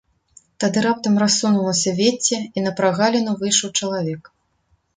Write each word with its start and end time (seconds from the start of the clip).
Тады 0.61 0.79
раптам 0.85 1.19
рассунулася 1.23 1.93
вецце 2.01 2.37
і 2.57 2.65
на 2.67 2.71
прагаліну 2.81 3.31
выйшаў 3.43 3.69
чалавек. 3.81 4.35